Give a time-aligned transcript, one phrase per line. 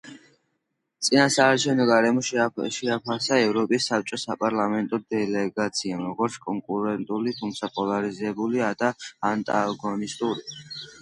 [1.07, 2.23] წინასაარჩევნო გარემო
[2.77, 8.93] შეაფასა ევროპის საბჭოს საპარლამენტო დელეგაციამ როგორც კონკურენტული, თუმცა პოლარიზებული და
[9.35, 10.47] ანტაგონისტური.